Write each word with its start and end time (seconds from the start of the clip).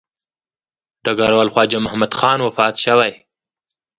ډګروال 1.03 1.49
خواجه 1.53 1.77
محمد 1.85 2.11
خان 2.19 2.39
وفات 2.43 2.75
شوی. 2.85 3.11